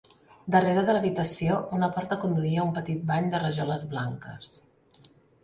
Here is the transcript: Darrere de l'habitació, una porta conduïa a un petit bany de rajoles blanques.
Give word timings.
Darrere 0.53 0.83
de 0.87 0.95
l'habitació, 0.95 1.57
una 1.79 1.89
porta 1.97 2.17
conduïa 2.23 2.63
a 2.63 2.65
un 2.71 2.73
petit 2.79 3.05
bany 3.13 3.29
de 3.35 3.43
rajoles 3.45 3.87
blanques. 3.95 4.57